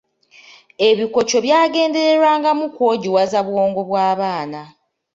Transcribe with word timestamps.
Ebikoco 0.89 1.37
byagendererwangamu 1.45 2.65
kwogiwaza 2.75 3.39
bwongo 3.47 3.79
bw'abaana. 3.89 4.61